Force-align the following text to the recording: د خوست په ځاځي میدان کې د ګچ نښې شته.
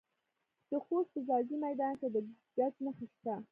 د 0.69 0.71
خوست 0.85 1.09
په 1.13 1.19
ځاځي 1.27 1.55
میدان 1.65 1.93
کې 1.99 2.07
د 2.13 2.15
ګچ 2.57 2.73
نښې 2.85 3.05
شته. 3.13 3.35